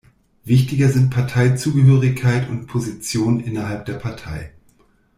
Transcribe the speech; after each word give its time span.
Wichtiger 0.45 0.89
sind 0.89 1.11
Parteizugehörigkeit 1.11 2.49
und 2.49 2.65
Position 2.65 3.39
innerhalb 3.39 3.85
der 3.85 3.97
Partei. 3.99 4.51